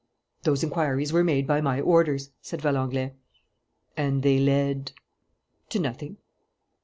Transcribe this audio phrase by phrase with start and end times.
[0.41, 3.13] "Those inquiries were made by my orders," said Valenglay.
[3.95, 4.93] "And they led?"
[5.69, 6.17] "To nothing."